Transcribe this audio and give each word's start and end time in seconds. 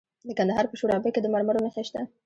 د 0.27 0.29
کندهار 0.39 0.65
په 0.69 0.75
شورابک 0.79 1.11
کې 1.13 1.21
د 1.23 1.27
مرمرو 1.33 1.63
نښې 1.65 1.83
شته. 1.87 2.01